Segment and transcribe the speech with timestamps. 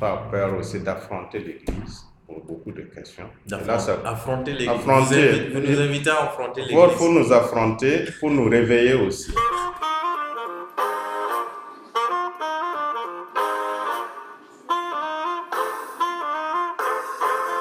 [0.00, 3.28] par peur aussi d'affronter l'Église pour beaucoup de questions.
[3.46, 4.68] Et là, ça- Affronter l'Église.
[4.70, 5.50] Affronter.
[5.52, 6.96] Vous, nous invitez à affronter Il l'Église.
[6.98, 9.32] faut nous affronter, pour nous réveiller aussi.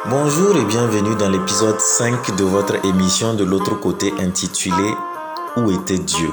[0.10, 4.94] Bonjour et bienvenue dans l'épisode 5 de votre émission de l'autre côté intitulée
[5.58, 6.30] Où était Dieu?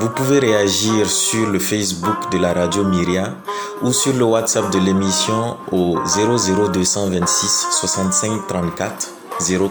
[0.00, 3.34] Vous pouvez réagir sur le Facebook de la radio Myria
[3.82, 9.08] ou sur le WhatsApp de l'émission au 00226 65 34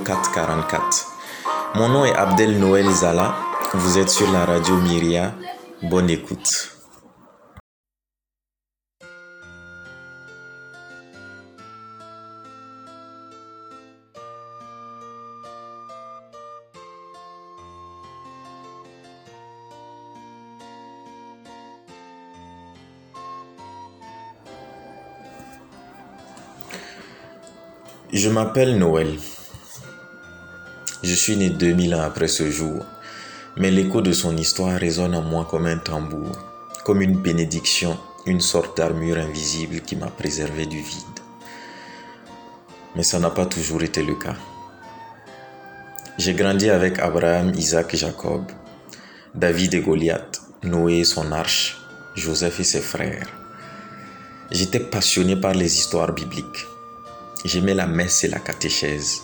[0.03, 1.07] 04 44.
[1.75, 3.35] Mon nom est Abdel Noël Zala.
[3.73, 5.33] Vous êtes sur la radio Myria.
[5.81, 6.76] Bonne écoute.
[28.17, 29.15] Je m'appelle Noël.
[31.03, 32.83] Je suis né 2000 ans après ce jour,
[33.57, 36.31] mais l'écho de son histoire résonne en moi comme un tambour,
[36.83, 37.95] comme une bénédiction,
[38.25, 41.19] une sorte d'armure invisible qui m'a préservé du vide.
[42.95, 44.37] Mais ça n'a pas toujours été le cas.
[46.17, 48.45] J'ai grandi avec Abraham, Isaac et Jacob,
[49.35, 51.77] David et Goliath, Noé et son arche,
[52.15, 53.27] Joseph et ses frères.
[54.49, 56.65] J'étais passionné par les histoires bibliques.
[57.45, 59.21] J'aimais la messe et la catéchèse.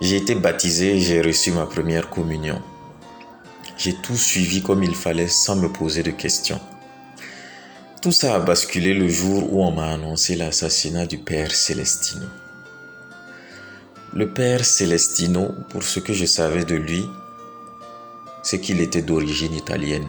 [0.00, 2.60] J'ai été baptisé j'ai reçu ma première communion.
[3.76, 6.60] J'ai tout suivi comme il fallait sans me poser de questions.
[8.02, 12.26] Tout ça a basculé le jour où on m'a annoncé l'assassinat du Père Celestino.
[14.12, 17.08] Le Père Celestino, pour ce que je savais de lui,
[18.42, 20.08] c'est qu'il était d'origine italienne.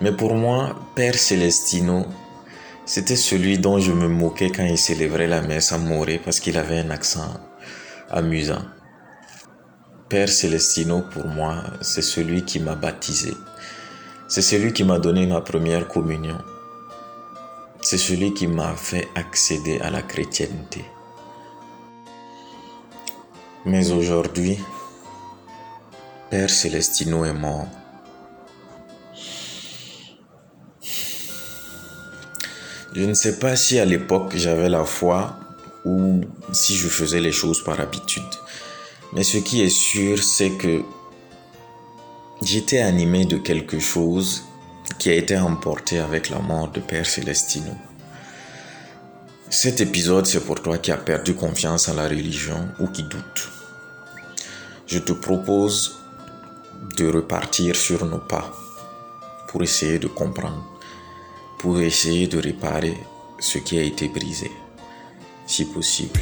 [0.00, 2.06] Mais pour moi, Père Celestino,
[2.92, 6.58] c'était celui dont je me moquais quand il célébrait la messe à Morée parce qu'il
[6.58, 7.34] avait un accent
[8.10, 8.64] amusant.
[10.08, 13.32] Père Celestino, pour moi, c'est celui qui m'a baptisé.
[14.26, 16.38] C'est celui qui m'a donné ma première communion.
[17.80, 20.84] C'est celui qui m'a fait accéder à la chrétienté.
[23.66, 24.58] Mais aujourd'hui,
[26.28, 27.68] Père Celestino est mort.
[33.00, 35.34] Je ne sais pas si à l'époque j'avais la foi
[35.86, 36.20] ou
[36.52, 38.34] si je faisais les choses par habitude.
[39.14, 40.82] Mais ce qui est sûr, c'est que
[42.42, 44.44] j'étais animé de quelque chose
[44.98, 47.72] qui a été emporté avec la mort de Père Celestino.
[49.48, 53.48] Cet épisode, c'est pour toi qui as perdu confiance en la religion ou qui doute.
[54.86, 56.00] Je te propose
[56.98, 58.52] de repartir sur nos pas
[59.48, 60.79] pour essayer de comprendre
[61.60, 62.96] pour essayer de réparer
[63.38, 64.50] ce qui a été brisé,
[65.46, 66.20] si possible.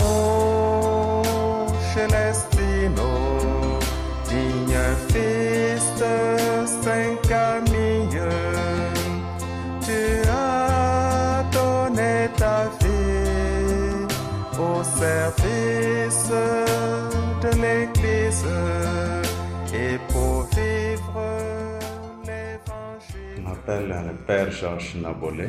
[0.00, 1.22] Oh,
[24.26, 25.48] Père Georges Nabolé.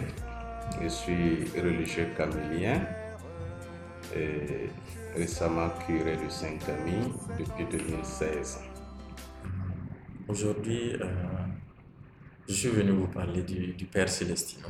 [0.80, 2.80] Je suis religieux camillien
[4.16, 4.70] et
[5.16, 8.60] récemment curé du Saint-Camille depuis 2016.
[10.28, 11.06] Aujourd'hui, euh,
[12.48, 14.68] je suis venu vous parler du, du Père Célestino.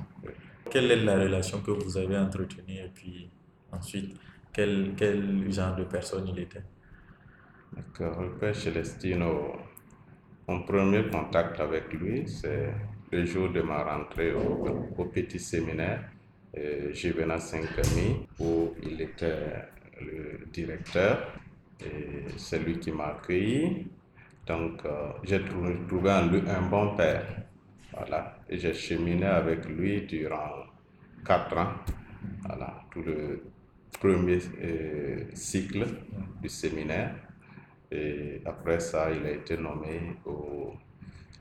[0.72, 3.30] Quelle est la relation que vous avez entretenue et puis
[3.74, 4.16] ensuite,
[4.54, 6.64] quel, quel genre de personne il était?
[7.76, 8.22] D'accord.
[8.22, 9.58] Le Père Celestino,
[10.48, 12.74] mon premier contact avec lui, c'est
[13.12, 16.04] le jour de ma rentrée au, petit séminaire
[16.58, 19.68] euh, Juvenal Saint-Camille, où il était
[20.02, 21.34] le directeur
[22.38, 23.88] c'est lui qui m'a accueilli.
[24.46, 27.26] Donc, euh, j'ai trouvé, en lui un bon père.
[27.94, 28.38] Voilà.
[28.50, 30.66] Et j'ai cheminé avec lui durant
[31.26, 31.74] quatre ans.
[32.46, 32.84] Voilà.
[32.92, 33.44] Tout le
[34.00, 35.86] premier euh, cycle
[36.42, 37.16] du séminaire.
[37.92, 40.18] Et après ça, il a été nommé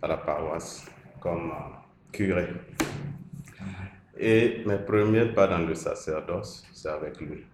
[0.00, 0.86] à la paroisse
[1.26, 2.46] comme euh, curé.
[4.16, 7.44] Et mes premiers pas dans le sacerdoce, c'est avec lui.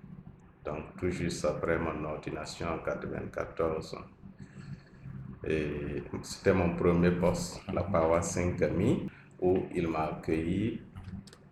[0.64, 3.96] Donc, tout juste après mon ordination en 94.
[5.44, 9.08] Et c'était mon premier poste la paroisse Saint-Camille
[9.40, 10.82] où il m'a accueilli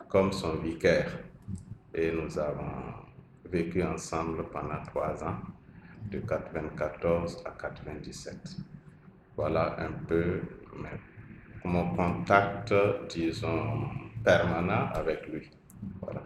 [0.09, 1.11] comme son vicaire.
[1.95, 2.71] Et nous avons
[3.51, 5.39] vécu ensemble pendant trois ans,
[6.11, 8.37] de 94 à 97.
[9.37, 10.41] Voilà un peu
[10.77, 11.01] mes-
[11.65, 12.73] mon contact,
[13.09, 13.89] disons,
[14.25, 15.51] permanent avec lui.
[16.01, 16.23] Voilà.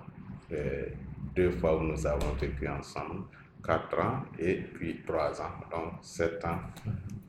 [0.50, 0.92] Et
[1.34, 3.24] deux fois où nous avons vécu ensemble,
[3.64, 6.60] quatre ans et puis trois ans, donc sept ans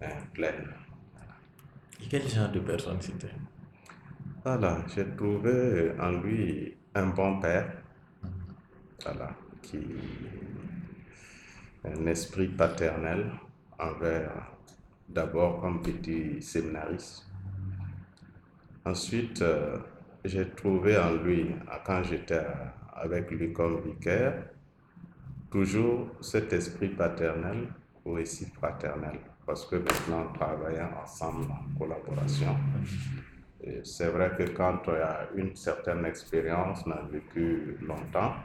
[0.02, 0.74] euh, pleines.
[2.02, 3.34] Et quel genre de personne c'était?
[4.44, 7.82] Voilà, j'ai trouvé en lui un bon père,
[9.04, 9.32] voilà,
[9.62, 9.80] qui
[11.84, 13.32] un esprit paternel
[13.80, 14.52] envers
[15.08, 17.26] d'abord comme petit séminariste.
[18.86, 19.80] Ensuite, euh,
[20.24, 21.56] j'ai trouvé en lui,
[21.86, 22.46] quand j'étais
[22.94, 24.44] avec lui comme vicaire,
[25.50, 27.68] toujours cet esprit paternel
[28.06, 32.56] ou aussi fraternel, parce que maintenant, on travaille ensemble en collaboration.
[33.84, 38.36] C'est vrai que quand on a une certaine expérience, on a vécu longtemps,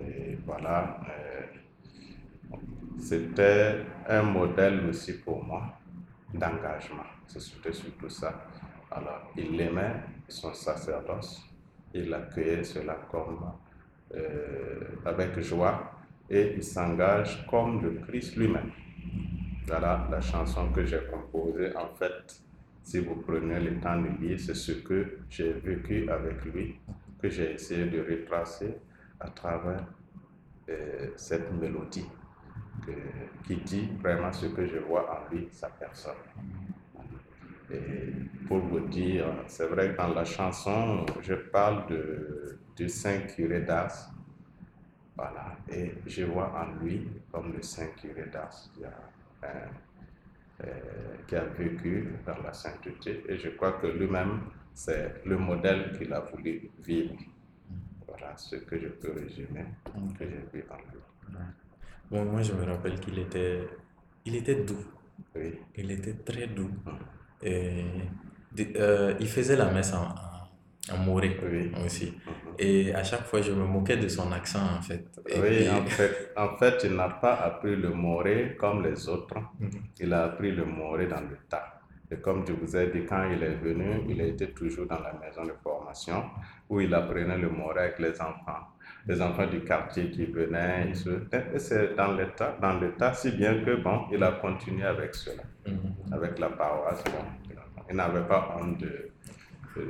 [0.00, 2.56] et voilà, euh,
[2.98, 5.78] c'était un modèle aussi pour moi
[6.32, 7.04] d'engagement.
[7.26, 8.46] C'était surtout ça.
[8.90, 9.96] Alors, il aimait
[10.28, 11.42] son sacerdoce,
[11.92, 13.52] il accueillait cela comme
[14.14, 15.92] euh, avec joie
[16.30, 18.70] et il s'engage comme le Christ lui-même.
[19.66, 21.74] Voilà la chanson que j'ai composée.
[21.76, 22.40] En fait,
[22.82, 26.76] si vous prenez le temps de lire, c'est ce que j'ai vécu avec lui,
[27.20, 28.76] que j'ai essayé de retracer
[29.18, 29.84] à travers
[30.68, 32.06] euh, cette mélodie
[32.84, 36.14] que- qui dit vraiment ce que je vois en lui, sa personne.
[37.70, 38.12] Et
[38.46, 43.60] pour vous dire, c'est vrai que dans la chanson, je parle de, du Saint curé
[43.62, 44.10] d'Ars.
[45.16, 45.56] Voilà.
[45.68, 48.92] Et je vois en lui comme le Saint curé d'Ars qui a,
[49.44, 49.66] euh,
[50.64, 50.70] euh,
[51.26, 53.24] qui a vécu dans la sainteté.
[53.28, 54.40] Et je crois que lui-même,
[54.72, 57.14] c'est le modèle qu'il a voulu vivre.
[58.06, 59.64] Voilà ce que je peux résumer,
[60.18, 61.00] que j'ai vu en lui.
[62.10, 63.66] Bon, moi je me rappelle qu'il était,
[64.24, 64.84] il était doux.
[65.34, 65.58] Oui.
[65.74, 66.70] Il était très doux.
[66.86, 67.15] Mhm.
[67.42, 67.84] Et
[68.52, 70.06] de- euh, il faisait la messe en,
[70.92, 71.72] en, en moré Oui.
[71.84, 72.06] aussi.
[72.26, 72.32] Mhm.
[72.58, 75.04] Et à chaque fois, je me moquais de son accent en fait.
[75.28, 79.36] Et- Oui, en fait, en fait, il n'a pas appris le moré comme les autres.
[79.60, 79.70] Mhm.
[80.00, 81.72] Il a appris le moré dans le tas.
[82.10, 85.12] Et comme je vous ai dit, quand il est venu, il était toujours dans la
[85.14, 86.22] maison de formation
[86.68, 88.62] où il apprenait le moré avec les enfants.
[89.08, 90.86] Les enfants du quartier qui venaient.
[90.88, 91.10] il se-
[91.54, 94.84] Et c'est dans le tas, dans le tas, si bien que, bon, il a continué
[94.84, 96.12] avec cela, Mhm.
[96.12, 97.02] avec la paroisse.
[97.04, 97.24] bon,
[97.90, 99.10] il n'avait pas honte de.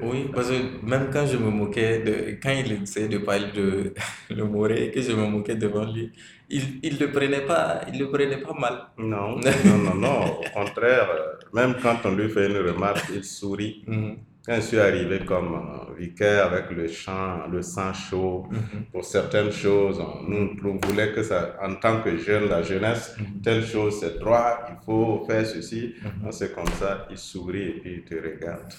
[0.03, 3.95] Oui, parce que même quand je me moquais, de, quand il essayait de parler de
[4.31, 6.11] le moré, que je me moquais devant lui,
[6.51, 8.77] il il le prenait pas, il le prenait pas mal.
[8.99, 9.37] Non,
[9.67, 10.25] non, non, non.
[10.41, 13.85] Au contraire, euh, même quand on lui fait une remarque, il sourit.
[13.87, 14.17] Mhm.
[14.47, 18.85] Quand je suis arrivé comme euh, vicaire avec le chant, le sang chaud, Mhm.
[18.93, 23.41] pour certaines choses, nous, voulait que ça, en tant que jeune, la jeunesse, Mhm.
[23.43, 25.95] telle chose c'est droit, il faut faire ceci.
[26.01, 26.31] Mhm.
[26.31, 28.73] C'est comme ça, il sourit et puis il te regarde.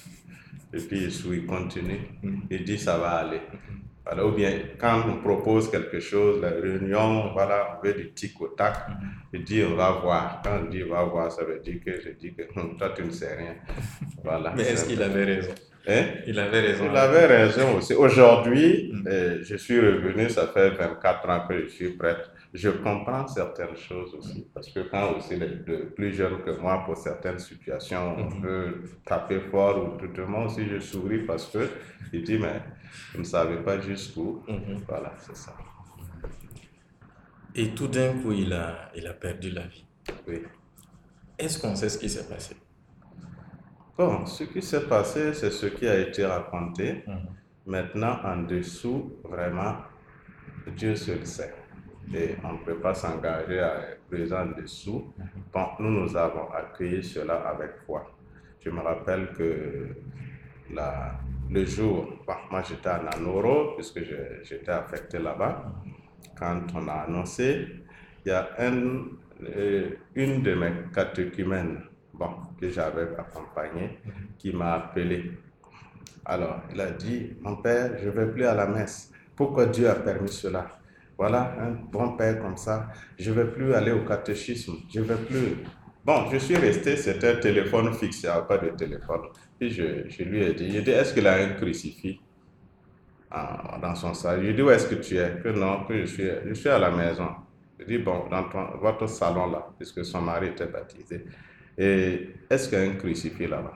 [0.73, 1.99] Et puis il sourit, il continue.
[2.49, 3.41] Il dit ça va aller.
[4.07, 8.39] Voilà, ou bien quand on propose quelque chose, la réunion, voilà, on veut du tic
[8.42, 8.75] au tac,
[9.33, 10.42] il dit on va voir.
[10.44, 12.94] Quand on dit on va voir, ça veut dire que je dis que hum, toi
[12.95, 13.56] tu ne sais rien.
[14.24, 14.54] Voilà.
[14.56, 15.51] Mais est-ce qu'il avait raison?
[15.89, 16.04] Hein?
[16.25, 16.86] Il avait raison.
[16.89, 17.94] Il avait raison aussi.
[17.94, 19.07] Aujourd'hui, Mm.
[19.07, 22.31] euh, je suis revenu, ça fait 24 ans que je suis prêtre.
[22.53, 24.47] Je comprends certaines choses aussi.
[24.53, 25.47] Parce que quand aussi les
[25.95, 28.41] plus jeunes que moi, pour certaines situations, on Mhm.
[28.41, 30.21] peut taper fort ou tout.
[30.27, 31.69] Moi aussi, je souris parce que
[32.13, 32.61] il dit, mais
[33.13, 34.44] vous ne savez pas jusqu'où.
[34.47, 34.81] Mhm.
[34.88, 35.53] Voilà, c'est ça.
[37.53, 39.86] Et tout d'un coup, il a, il a perdu la vie.
[40.27, 40.43] Oui.
[41.38, 42.55] Est-ce qu'on sait ce qui s'est passé?
[43.98, 47.03] Bon, ce qui s'est passé, c'est ce qui a été raconté.
[47.07, 47.27] Mhm.
[47.65, 49.75] Maintenant, en dessous, vraiment,
[50.75, 51.53] Dieu seul sait.
[52.13, 53.73] Et on ne peut pas s'engager à
[54.09, 55.13] présent en dessous.
[55.53, 58.09] Bon, nous, nous avons accueilli cela avec foi.
[58.61, 59.89] Je me rappelle que
[60.73, 64.01] la- le jour, bon, moi j'étais à Nanoro, puisque
[64.43, 65.63] j'étais affecté là-bas.
[66.37, 67.67] Quand on a annoncé,
[68.25, 69.05] il y a un,
[69.43, 71.81] euh, une de mes catéchumènes
[72.13, 73.99] bon, que j'avais accompagné
[74.37, 75.31] qui m'a appelé.
[76.25, 79.11] Alors, il a dit, mon père, je ne vais plus à la messe.
[79.35, 80.76] Pourquoi Dieu a permis cela?
[81.17, 85.05] Voilà, un bon père comme ça, je ne vais plus aller au catéchisme, je ne
[85.05, 85.63] vais plus.
[86.05, 89.21] Bon, je suis resté, c'était un téléphone fixe, il n'y a pas de téléphone.
[89.59, 92.19] Puis je, lui ai dit, dit, est-ce qu'il a un crucifix?
[93.31, 95.39] En- dans son sac Je lui ai dit, où est-ce que tu es?
[95.43, 97.29] Que non, que je suis, je suis à la maison.
[97.79, 101.25] Je dis, bon, dans ton- votre salon là, puisque son mari était baptisé.
[101.77, 103.74] Et est-ce qu'il y a un crucifix là-bas?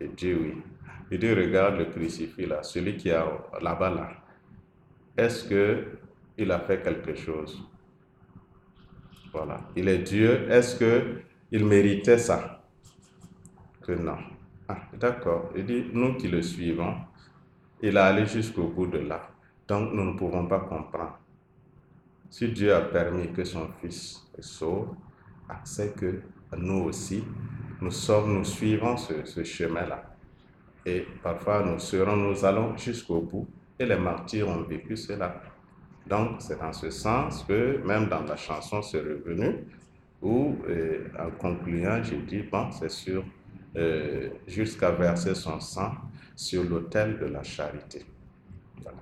[0.00, 0.62] Il dit oui.
[1.10, 3.18] Il dit, regarde le crucifix là, celui qui est
[3.60, 4.10] là-bas là.
[5.16, 6.05] Est-ce que
[6.38, 7.62] il a fait quelque chose
[9.32, 9.60] Voilà.
[9.76, 10.50] Il est Dieu.
[10.50, 12.62] Est-ce que il méritait ça?
[13.82, 14.18] Que non.
[14.68, 15.50] Ah, d'accord.
[15.56, 16.96] Il dit, nous qui le suivons,
[17.82, 19.30] Il a allé jusqu'au bout de là.
[19.68, 21.18] Donc nous ne pouvons pas comprendre.
[22.30, 24.94] Si Dieu a permis que son Fils sauve,
[25.64, 26.22] c'est que
[26.56, 27.24] nous aussi,
[27.80, 30.16] nous sommes, nous suivons ce, ce chemin-là.
[30.86, 33.48] Et parfois, nous serons, nous allons jusqu'au bout.
[33.78, 35.42] Et les martyrs ont vécu cela.
[36.08, 39.64] Donc, c'est dans ce sens que, même dans la chanson, c'est revenu,
[40.22, 43.24] où, euh, en concluant, j'ai dit, bon, c'est sûr,
[43.76, 45.92] euh, jusqu'à verser son sang
[46.34, 48.06] sur l'autel de la charité.
[48.80, 48.98] Voilà,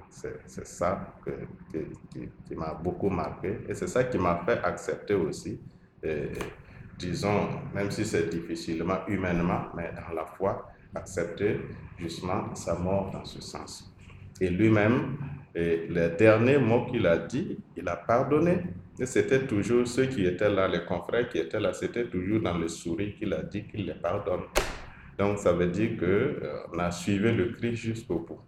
[0.47, 1.31] c'est ça que,
[2.47, 5.61] qui m'a beaucoup marqué et c'est ça qui m'a fait accepter aussi,
[6.05, 6.27] euh,
[6.99, 11.61] disons, même si c'est difficilement humainement, mais dans la foi, accepter
[11.99, 13.93] justement sa mort dans ce sens.
[14.41, 15.17] Et lui-même,
[15.55, 18.63] et les derniers mots qu'il a dit, il a pardonné.
[18.99, 22.59] Et c'était toujours ceux qui étaient là, les confrères qui étaient là, c'était toujours dans
[22.59, 24.43] le sourire qu'il a dit qu'il les pardonne.
[25.19, 28.41] Donc ça veut dire qu'on a suivi le Christ jusqu'au bout.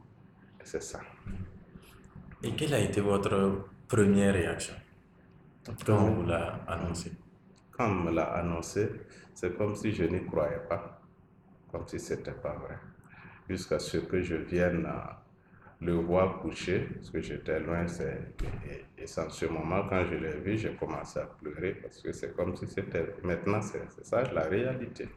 [0.61, 1.01] Et C'est ça.
[2.43, 4.75] Et quelle a été votre première réaction
[5.85, 7.13] quand on vous l'a annoncé?
[7.73, 8.89] Quand on me l'a annoncé,
[9.35, 11.01] c'est comme si je n'y croyais pas,
[11.71, 12.79] comme si ce n'était pas vrai.
[13.49, 15.13] Jusqu'à ce que je vienne euh,
[15.81, 20.41] le voir coucher, parce que j'étais loin, et, et en ce moment, quand je l'ai
[20.41, 24.45] vu, j'ai commencé à pleurer, parce que c'est comme si c'était, maintenant c'est ça la
[24.45, 25.09] réalité.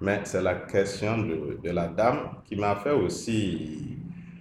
[0.00, 3.98] Mais c'est la question de, de la dame qui m'a fait aussi,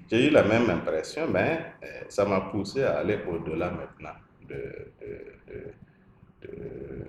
[0.10, 4.94] j'ai eu la même impression, mais euh, ça m'a poussé à aller au-delà maintenant de-
[5.02, 5.74] de-
[6.42, 7.06] de-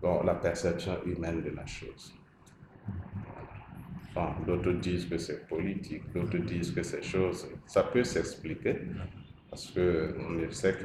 [0.00, 2.21] bon, la perception humaine de la chose.
[4.14, 7.46] Bon, d'autres disent que c'est politique, d'autres disent que c'est chose.
[7.66, 8.76] Ça peut s'expliquer
[9.48, 10.76] parce que on sait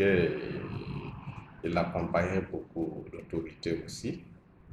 [1.63, 4.23] qu'il accompagnait beaucoup d'autorités aussi.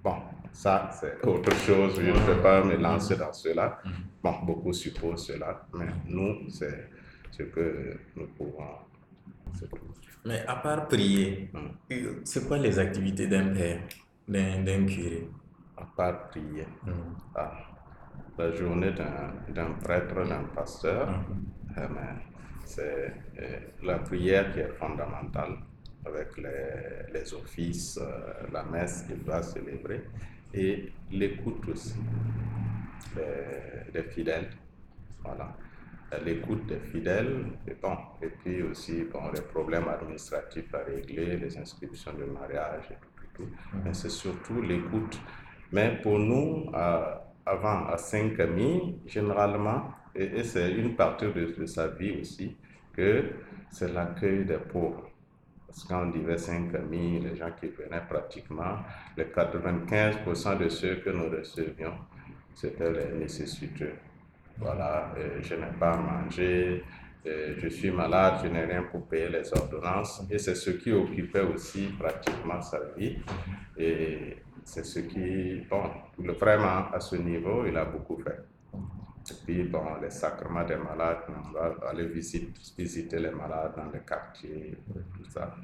[0.02, 0.16] Bon,
[0.52, 3.80] ça c'est autre chose, je ne peux pas me lancer dans cela.
[4.22, 6.90] Bon, beaucoup supposent cela, mais nous, c'est
[7.30, 8.78] ce que nous pouvons.
[10.24, 11.50] Mais à part prier,
[12.24, 13.80] c'est quoi les activités d'un père,
[14.28, 15.28] d'un curé?
[15.76, 16.66] À part prier.
[16.84, 17.14] Hmm.
[17.34, 17.73] Ah,
[18.38, 21.44] la journée d'un prêtre, d'un pasteur, Mhm.
[21.76, 22.18] eh ben,
[22.64, 25.56] c'est euh, la prière qui est fondamentale
[26.06, 30.02] avec les, les offices, euh, la messe qu'il va célébrer
[30.52, 31.94] et l'écoute aussi
[33.14, 34.50] des, des fidèles.
[35.22, 35.56] Voilà.
[36.12, 41.36] Euh, L'écoute des fidèles, et, bon, et puis aussi bon, les problèmes administratifs à régler,
[41.38, 43.50] les inscriptions de mariage et tout, tout, tout.
[43.84, 45.20] Mais c'est surtout l'écoute.
[45.72, 47.14] Mais pour nous, euh,
[47.46, 52.56] avant à Saint-Camille, généralement, et, c'est une partie de, sa vie aussi,
[52.92, 53.24] que
[53.70, 55.10] c'est l'accueil des pauvres.
[55.66, 58.76] Parce qu'on disait Saint-Camille, les gens qui venaient pratiquement,
[59.16, 61.94] les 95% de ceux que nous recevions,
[62.54, 63.94] c'était les nécessiteux.
[64.58, 66.84] Voilà, euh, je n'ai pas à manger,
[67.26, 70.22] euh, je suis malade, je n'ai rien pour payer les ordonnances.
[70.30, 73.16] Et c'est ce qui occupait aussi pratiquement sa vie.
[73.76, 78.40] Et c'est ce qui, bon, vraiment à ce niveau, il a beaucoup fait.
[79.30, 84.00] Et puis, bon, les sacrements des malades, on va aller visiter, les malades dans les
[84.00, 85.54] quartiers, tout ça.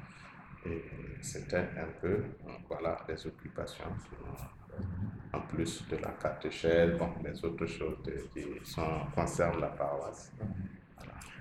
[0.65, 0.83] Et
[1.21, 2.23] c'était un peu,
[2.67, 3.85] voilà, les occupations.
[5.33, 7.97] En plus de la catéchèse, bon, les autres choses
[8.33, 8.43] qui
[9.13, 10.31] concernent la paroisse.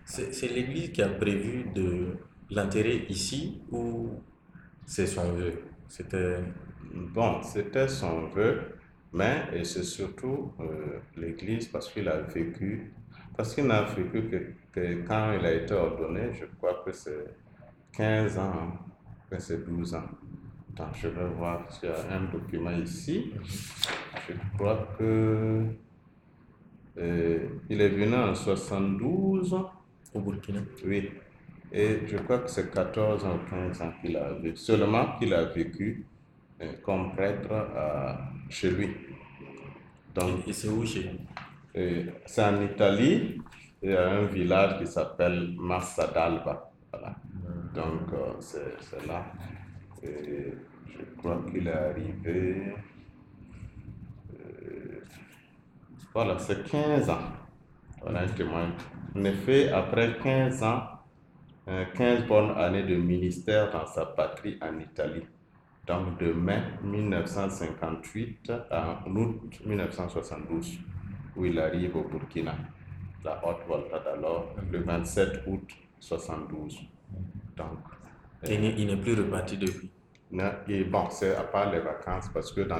[0.05, 2.17] C'est c'est l'Église qui a prévu de
[2.51, 4.11] l'enterrer ici ou
[4.85, 5.53] c'est son vœu
[5.89, 6.39] C'était.
[6.93, 8.63] Bon, c'était son vœu,
[9.13, 12.93] mais c'est surtout euh, l'Église parce qu'il a vécu,
[13.37, 17.27] parce qu'il n'a vécu que, que quand il a été ordonné, je crois que c'est
[17.93, 18.73] 15 ans,
[19.31, 20.03] que c'est 12 ans.
[20.73, 23.33] Attends, je vais voir s'il y a un document ici.
[24.29, 25.65] Je crois que
[26.99, 29.55] euh, il est venu en 72.
[30.13, 30.61] Au Burkina.
[30.85, 31.11] Oui.
[31.73, 34.57] Et je crois que c'est 14 ou 15 ans qu'il a vécu.
[34.57, 36.05] Seulement qu'il a vécu
[36.83, 38.15] comme prêtre euh,
[38.49, 38.97] chez lui.
[40.15, 41.19] Donc, Et, c'est où chez vous?
[41.77, 43.39] euh, c'est en Italie.
[43.83, 46.71] Il y a un village qui s'appelle Massa d'Alba.
[46.93, 47.17] Voilà.
[47.75, 49.27] Donc, euh, c'est là.
[50.03, 50.53] Et
[50.87, 52.75] je crois qu'il est arrivé.
[54.35, 55.01] euh,
[56.15, 57.19] voilà, c'est 15 ans.
[58.01, 58.73] Voilà un témoin.
[59.15, 60.83] En effet, après 15 ans,
[61.69, 65.27] euh, 15 bonnes années de ministère dans sa patrie en Italie.
[65.91, 70.79] Donc de mai 1958 à août 1972,
[71.35, 72.55] où il arrive au Burkina,
[73.25, 75.69] la haute volta d'alors, le 27 août
[75.99, 76.79] 72.
[77.57, 77.67] Donc,
[78.45, 79.91] Et il n'est- il n'est plus reparti depuis.
[80.31, 82.79] non, Et bon, c'est à part les vacances, parce que dans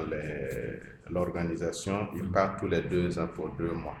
[1.09, 3.97] l'organisation, ils partent tous les deux ans pour deux mois.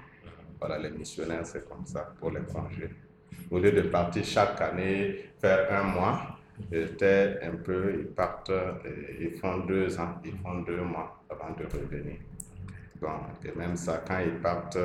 [0.57, 2.91] voilà, les missionnaires, c'est comme ça pour les congés.
[3.49, 6.37] Au lieu de partir chaque année, faire un mois,
[6.71, 8.73] était un peu, ils partent, euh,
[9.19, 12.17] ils font deux ans, ils font deux mois avant de revenir.
[12.99, 14.77] Bon, et même ça, quand ils partent,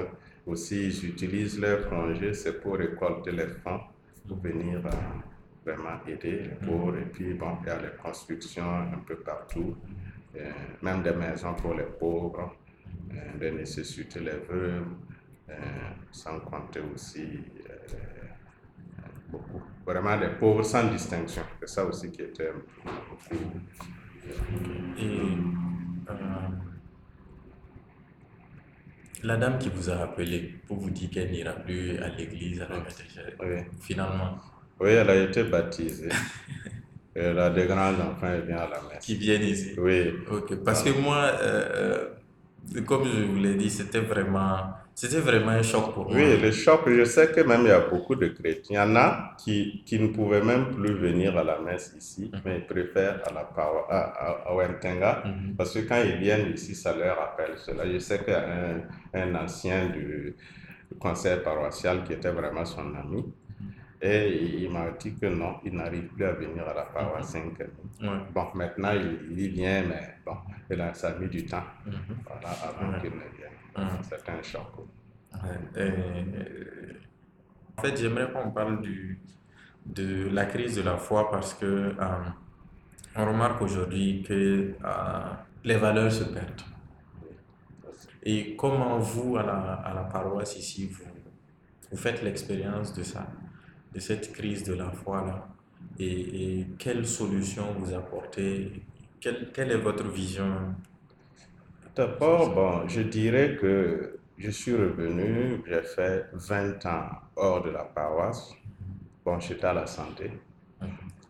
[0.46, 3.80] aussi, ils utilisent leur congé, c'est pour récolter les fonds
[4.28, 4.90] pour venir euh,
[5.64, 6.96] vraiment aider les pauvres.
[6.98, 9.76] Et puis, bon, il y a les constructions un peu partout,
[10.36, 10.50] euh,
[10.82, 12.56] même des maisons pour les pauvres,
[13.40, 14.86] des nécessités, les veuves,
[16.12, 17.40] sans compter aussi
[19.30, 19.62] beaucoup.
[19.86, 21.42] Vraiment des pauvres sans distinction.
[21.60, 22.50] C'est ça aussi qui était.
[24.98, 26.14] Et euh,
[29.22, 32.68] la dame qui vous a appelé pour vous dire qu'elle n'ira plus à l'église à
[32.68, 32.76] la
[33.40, 33.62] Oui.
[33.80, 34.38] finalement,
[34.80, 36.08] Oui, elle a été baptisée.
[37.18, 38.98] Elle a des grands enfants, elle vient à la messe.
[39.06, 39.72] qui viennent ici.
[39.78, 42.10] Oui, Ok, parce que moi, euh,
[42.76, 46.16] euh, comme je vous l'ai dit, c'était vraiment, c'était vraiment un choc pour moi.
[46.16, 48.84] oui, le choc, je sais que même il y a beaucoup de chrétiens.
[48.86, 52.38] Il y en a qui, qui ne pouvaient même plus venir à la messe ici,
[52.44, 55.54] mais ils préfèrent à la à, à, à Wentenga, Mhm.
[55.56, 57.90] parce que quand ils viennent ici, ça leur rappelle cela.
[57.92, 58.82] Je sais qu'il y a un,
[59.14, 60.36] un ancien du,
[60.92, 63.24] du conseil paroissial qui était vraiment son ami.
[64.02, 67.72] Et il, m'a dit que non, il n'arrive plus à venir à la paroisse Saint-Camille.
[68.02, 68.18] Ouais.
[68.34, 70.36] Bon, maintenant, il, il y vient, mais bon,
[70.70, 71.94] il a, ça a mis du temps Mhm.
[72.26, 73.00] voilà, avant Ouais.
[73.00, 73.52] qu'il ne vienne.
[73.78, 73.98] Mhm.
[74.02, 74.78] C'est un choc.
[75.42, 75.82] Ouais.
[75.82, 75.92] Et,
[77.78, 79.18] en fait, j'aimerais qu'on parle du,
[79.86, 81.64] de la crise de la foi parce que
[81.98, 82.24] euh,
[83.16, 85.30] on remarque aujourd'hui que euh,
[85.64, 86.60] les valeurs se perdent.
[88.22, 91.04] Et comment vous, à la, à la paroisse ici, vous,
[91.90, 93.26] vous faites l'expérience de ça,
[93.96, 95.48] de cette crise de la foi-là
[95.98, 98.82] et, et quelles solutions vous apportez?
[99.18, 100.52] Quelle, quelle est votre vision?
[101.94, 107.84] D'abord, bon, je dirais que je suis revenu, j'ai fait 20 ans hors de la
[107.84, 108.52] paroisse.
[109.24, 110.30] Bon, j'étais à la santé.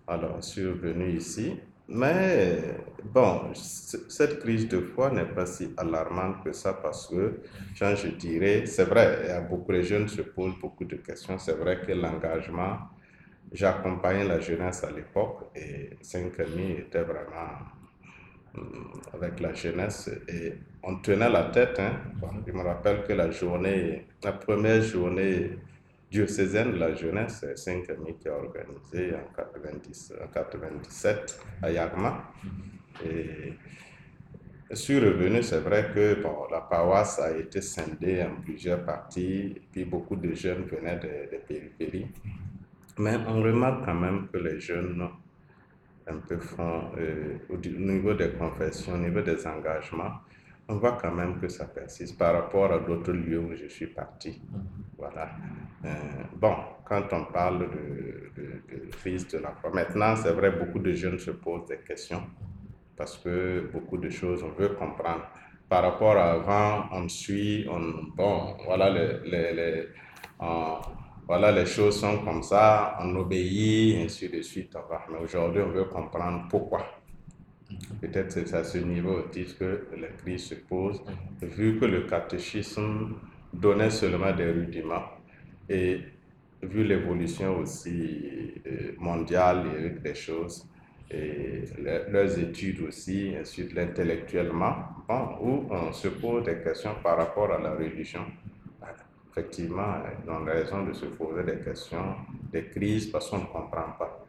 [0.09, 1.61] Alors, je suis revenu ici.
[1.89, 2.59] Mais
[3.05, 7.41] bon, cette crise de foi n'est pas si alarmante que ça parce que,
[7.75, 11.39] je dirais, c'est vrai, il y a beaucoup de jeunes se posent beaucoup de questions.
[11.39, 12.79] C'est vrai que l'engagement,
[13.53, 17.59] j'accompagnais la jeunesse à l'époque et Saint-Camille était vraiment
[18.57, 21.79] hum, avec la jeunesse et on tenait la tête.
[21.79, 22.01] Hein.
[22.45, 25.51] Je me rappelle que la journée, la première journée
[26.17, 32.33] diocésaine de la jeunesse, c'est Saint-Camille qui a organisé en, 90, en 97 à Yagma.
[33.05, 33.53] Et
[34.71, 39.61] je suis revenu, c'est vrai que bon, la paroisse a été scindée en plusieurs parties,
[39.71, 42.09] puis beaucoup de jeunes venaient des des périphéries.
[42.99, 45.07] Mais on remarque quand même que les jeunes
[46.07, 50.15] un peu font, euh, au niveau des confessions, au niveau des engagements,
[50.69, 53.87] on voit quand même que ça persiste par rapport à d'autres lieux où je suis
[53.87, 54.41] parti.
[54.99, 55.31] Voilà.
[55.85, 55.89] Euh,
[56.37, 60.79] bon, quand on parle de, de, de crise de la foi, maintenant, c'est vrai, beaucoup
[60.81, 62.23] de jeunes se posent des questions
[62.97, 65.25] parce que beaucoup de choses, on veut comprendre.
[65.69, 69.87] Par rapport à avant, on suit, on, bon, voilà, les, les, les,
[70.41, 70.79] on-
[71.27, 74.77] voilà, les choses sont comme ça, on obéit, ainsi de suite.
[75.11, 76.87] Mais aujourd'hui, on veut comprendre pourquoi.
[78.01, 81.03] Peut-être c'est à ce niveau aussi que les crises se posent,
[81.43, 83.17] vu que le catéchisme
[83.53, 85.07] donnait seulement des rudiments
[85.69, 86.01] et
[86.63, 90.69] vu l'évolution aussi euh, mondiale et avec des choses,
[91.11, 94.77] et le- leurs études aussi, ensuite intellectuellement,
[95.09, 98.25] bon, où on se pose des questions par rapport à la religion.
[99.31, 102.17] Effectivement, ils ont raison de se poser des questions,
[102.53, 104.26] des crises, parce qu'on ne comprend pas.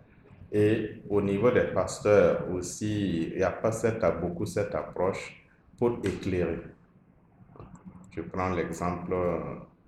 [0.52, 5.46] Et au niveau des pasteurs aussi, il n'y a pas cette, beaucoup cette approche
[5.78, 6.60] pour éclairer.
[8.16, 9.40] Je prends l'exemple euh,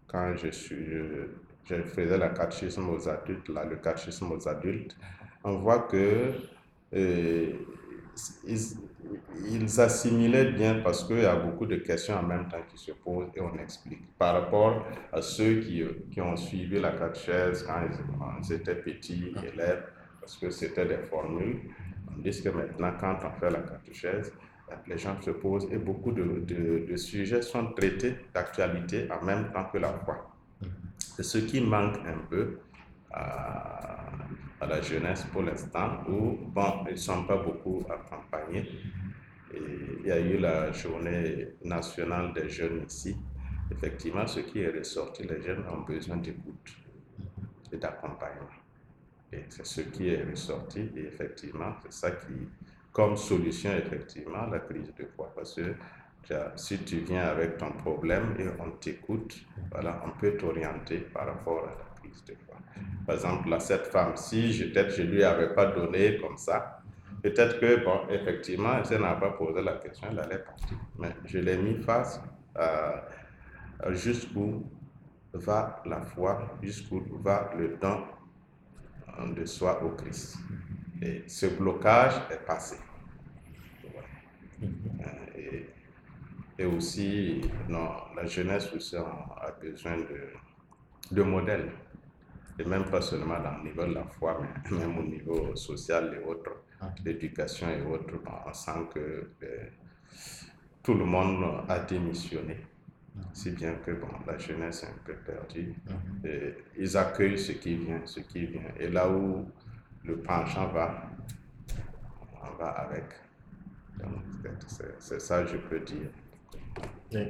[0.08, 1.28] quand je, suis, je,
[1.64, 4.96] je faisais le catéchisme aux adultes, là, le catéchisme aux adultes,
[5.44, 6.34] on voit que
[6.94, 7.54] euh,
[8.46, 8.60] ils,
[9.50, 12.92] ils assimilaient bien parce qu'il y a beaucoup de questions en même temps qui se
[12.92, 14.04] posent et on explique.
[14.18, 18.76] Par rapport à ceux qui, qui ont suivi la catéchèse quand ils, quand ils étaient
[18.76, 19.86] petits élèves,
[20.30, 21.60] parce que c'était des formules,
[22.08, 24.32] on dit que maintenant, quand on fait la catéchèse,
[24.86, 29.80] les gens se posent et beaucoup de, sujets sont traités d'actualité en même temps que
[29.80, 30.30] la foi.
[31.00, 32.60] C'est ce qui manque un peu
[33.12, 34.06] à,
[34.62, 38.70] à la jeunesse pour l'instant, où, bon, ils ne sont pas beaucoup accompagnés.
[39.52, 43.18] Il y a eu la journée nationale des jeunes ici.
[43.72, 46.78] Effectivement, ce qui est ressorti, les jeunes ont besoin d'écoute
[47.72, 48.59] et d'accompagnement.
[49.32, 50.92] Et c'est ce qui est ressorti.
[50.96, 52.34] Et effectivement, c'est ça qui,
[52.92, 55.34] comme solution, effectivement, la crise de foi.
[55.36, 55.76] Parce que
[56.56, 59.36] Si tu viens avec ton problème et on t'écoute,
[59.72, 62.58] voilà, on peut t'orienter par rapport à la prise de foi.
[63.06, 66.84] Par exemple, là, cette femme, si je- peut-être je lui avais pas donné comme ça,
[67.24, 70.78] peut-être que, bon, effectivement, elle n'a pas posé la question, elle allait partir.
[70.98, 72.22] Mais je l'ai mis face
[72.56, 73.06] à,
[73.92, 74.72] jusqu'où
[75.34, 78.04] va la foi, jusqu'où va le don
[79.28, 80.38] de soi au Christ.
[81.02, 82.78] Et ce blocage est passé.
[85.02, 85.70] Euh, Et,
[86.58, 90.34] et aussi, non, la jeunesse aussi a besoin de,
[91.12, 91.72] de modèles.
[92.60, 96.14] Et même pas seulement dans le niveau de la foi, mais même au niveau social
[96.22, 96.64] et autres,
[97.06, 98.16] l'éducation et autres.
[98.46, 99.70] On sent que euh,
[100.84, 102.58] tout le monde a démissionné.
[103.34, 105.74] Si bien que bon, la jeunesse est un peu perdue.
[106.24, 108.72] Et ils accueillent ce qui vient, ce qui vient.
[108.80, 109.50] Et là où
[110.04, 111.10] le penchant va,
[112.44, 113.06] on va avec.
[115.00, 116.10] C'est- ça, je peux dire.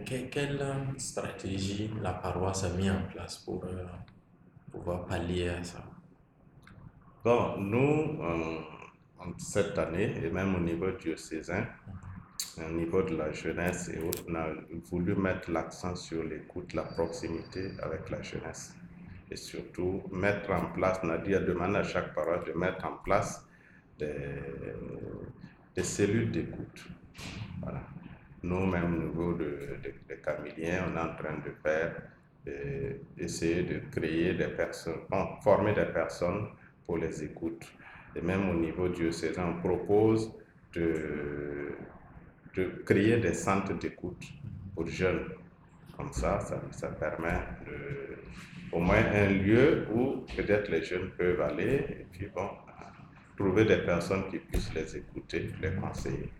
[0.06, 3.86] Quelle euh, stratégie la paroisse a mis en place pour euh,
[4.72, 5.84] pouvoir pallier à ça?
[7.24, 8.60] Bon, nous, euh,
[9.38, 11.66] cette année, et même au niveau diocésain,
[12.58, 14.48] au niveau de la jeunesse et autres, on a
[14.90, 18.76] voulu mettre l'accent sur l'écoute, la proximité avec la jeunesse.
[19.32, 22.86] Et surtout, mettre en place, on a dit à demander à chaque paroisse de mettre
[22.86, 23.46] en place
[24.00, 24.16] des,
[25.76, 26.88] des cellules d'écoute.
[27.62, 27.82] Voilà.
[28.42, 32.02] Nous, même au niveau de, de, de on est en train de faire,
[32.48, 35.02] euh, essayer de créer des personnes,
[35.44, 36.48] former des personnes
[36.86, 37.66] pour les écoutes.
[38.16, 40.32] Et même au niveau diocésain, on propose
[40.74, 41.74] de,
[42.60, 44.26] de créer des centres d'écoute
[44.76, 45.26] pour jeunes.
[45.96, 47.78] Comme ça, ça, ça permet de,
[48.72, 52.50] au moins un lieu où peut-être les jeunes peuvent aller et puis bon,
[53.38, 56.32] trouver des personnes qui puissent les écouter, les conseiller.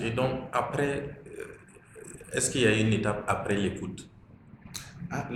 [0.00, 0.94] Et donc, après,
[1.26, 4.08] euh, est-ce qu'il y a une étape après l'écoute?
[5.10, 5.28] Ah,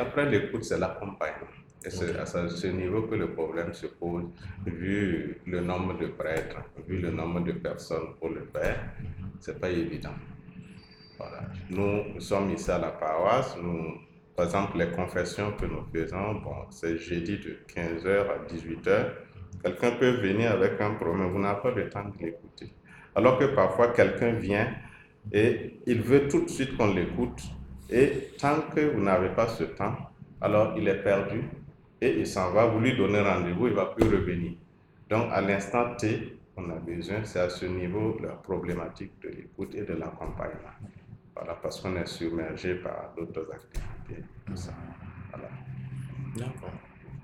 [0.00, 1.59] après l'écoute, c'est l'accompagnement.
[1.84, 4.24] Et c'est à ce ce niveau que le problème se pose,
[4.66, 8.78] vu le nombre de prêtres, vu le nombre de personnes pour le faire,
[9.40, 10.14] c'est pas évident.
[11.16, 11.42] Voilà.
[11.70, 13.94] Nous, nous sommes ici à la paroisse, nous,
[14.36, 19.06] par exemple, les confessions que nous faisons, bon, c'est jeudi de 15h à 18h.
[19.62, 22.72] Quelqu'un peut venir avec un problème, vous n'avez pas le temps de l'écouter.
[23.14, 24.68] Alors que parfois, quelqu'un vient
[25.32, 27.42] et il veut tout de suite qu'on l'écoute.
[27.90, 29.96] Et tant que vous n'avez pas ce temps,
[30.40, 31.42] alors il est perdu
[32.00, 32.66] et il s'en va.
[32.66, 34.52] Vous lui donnez rendez-vous, il ne va plus revenir.
[35.08, 39.74] Donc, à l'instant T, on a besoin, c'est à ce niveau la problématique de l'écoute
[39.74, 40.76] et de l'accompagnement.
[41.34, 44.22] Voilà, parce qu'on est submergé par d'autres activités.
[44.46, 44.72] Tout ça.
[45.30, 45.48] Voilà.
[46.36, 46.72] D'accord.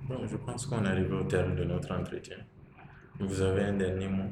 [0.08, 2.38] Bon, je pense qu'on arrive au terme de notre entretien.
[3.18, 4.30] Vous avez un dernier mot?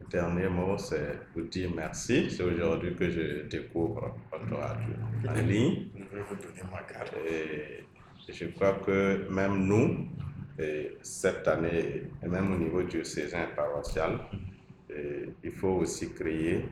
[0.00, 2.30] Le dernier mot, c'est vous dire merci.
[2.30, 4.94] C'est aujourd'hui que je découvre votre radio
[5.28, 5.88] en ligne.
[5.94, 7.14] Je vais vous donner ma carte.
[7.28, 7.84] Et
[8.32, 10.08] je crois que même nous,
[10.58, 14.18] et cette année, et même au niveau diocésain et paroissial,
[14.90, 16.64] et il faut aussi créer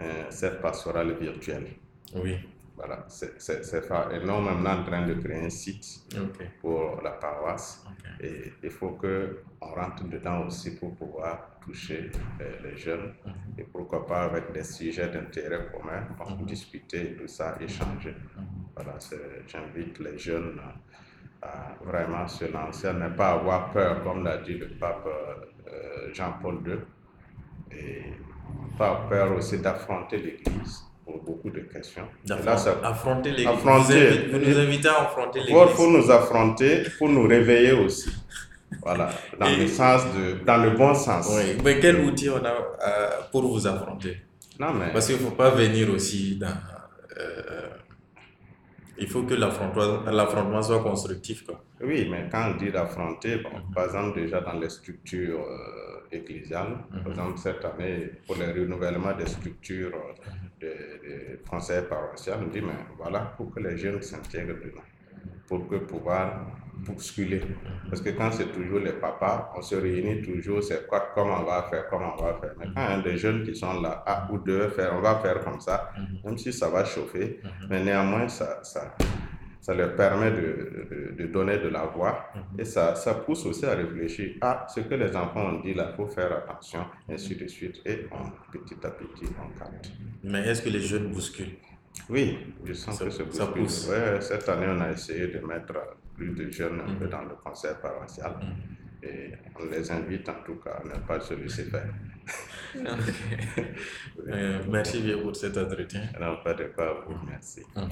[0.00, 1.66] euh, cette pastorale virtuelle.
[2.14, 2.36] Oui,
[2.76, 3.40] Voilà, c'est
[3.88, 5.86] fa- et nous, on est maintenant en train de créer un site
[6.60, 7.82] pour la paroisse.
[8.20, 13.32] Et il faut qu'on rentre dedans aussi pour pouvoir toucher euh, les jeunes Mhm.
[13.58, 16.44] et pourquoi pas avec des sujets d'intérêt commun, pour Mhm.
[16.46, 18.14] discuter tout ça, échanger.
[18.36, 18.44] Mhm.
[18.76, 18.92] Voilà,
[19.48, 20.60] j'invite les jeunes
[21.42, 26.12] à vraiment se lancer, à ne pas avoir peur, comme l'a dit le pape euh,
[26.12, 26.74] Jean-Paul II,
[27.78, 28.02] et
[28.78, 32.06] pas peur aussi d'affronter l'Église pour beaucoup de questions.
[32.28, 33.48] Là, ça- Affronter l'église.
[33.48, 33.70] Vous,
[34.32, 35.76] vous nous invitez à affronter il l'église.
[35.76, 38.10] faut nous affronter pour nous réveiller aussi.
[38.82, 39.08] Voilà,
[39.38, 41.28] dans Et- le sens de, dans le bon sens.
[41.34, 44.18] Oui, mais quel outil on a euh, pour vous affronter?
[44.58, 46.48] Non, mais Parce qu'il ne faut pas venir aussi dans.
[47.18, 47.68] euh,
[48.98, 51.44] il faut que l'affrontement soit constructif.
[51.44, 51.62] Quoi.
[51.82, 56.78] oui, mais quand on dit d'affronter, bon, par exemple, déjà dans les structures euh, ecclésiales,
[56.90, 57.02] Mhm.
[57.02, 60.12] par exemple, cette année, pour le renouvellement des structures euh,
[60.60, 60.76] des
[61.08, 64.86] des conseils paroissiaux, on dit, mais voilà, pour que les jeunes s'intègrent dedans,
[65.48, 66.46] pour que pouvoir
[66.86, 67.42] bousculer.
[67.88, 71.44] Parce que quand c'est toujours les papas, on se réunit toujours, c'est quoi, comment on
[71.44, 72.54] va faire, comment on va faire.
[72.58, 75.00] Mais quand il y a des jeunes qui sont là, ah, vous devez faire, on
[75.00, 75.90] va faire comme ça,
[76.24, 78.94] même si ça va chauffer, mais néanmoins, ça, ça,
[79.60, 80.36] ça leur permet de,
[81.16, 82.26] de, de donner de la voix
[82.58, 85.88] et ça, ça pousse aussi à réfléchir à ce que les enfants ont dit là,
[85.92, 89.90] il faut faire attention, ainsi de suite, et on, petit à petit, on capte.
[90.22, 91.56] Mais est-ce que les jeunes bousculent?
[92.10, 93.62] Oui, je sens Ça- que ça bouscule.
[93.62, 93.88] pousse.
[93.88, 95.72] Ouais, cette année, on a essayé de mettre
[96.16, 97.10] plus de jeunes un peu Mhm.
[97.10, 99.08] dans le conseil paroissial Mhm.
[99.08, 101.92] et on les invite en tout cas à ne pas se laisser faire.
[104.28, 106.02] Euh, merci bien pour cet entretien.
[106.20, 107.62] Non, pas de quoi, vous, merci.